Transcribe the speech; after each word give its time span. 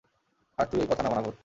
আর 0.57 0.65
তুই 0.65 0.79
ওই 0.79 0.87
কথা 0.89 1.03
না 1.03 1.09
মানা 1.09 1.21
ভুত। 1.21 1.37